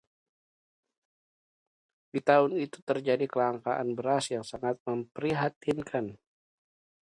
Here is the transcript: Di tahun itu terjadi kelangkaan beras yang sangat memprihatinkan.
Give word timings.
Di 2.09 2.25
tahun 2.25 2.57
itu 2.65 2.77
terjadi 2.89 3.25
kelangkaan 3.33 3.89
beras 3.97 4.25
yang 4.33 4.41
sangat 4.51 4.75
memprihatinkan. 4.89 6.05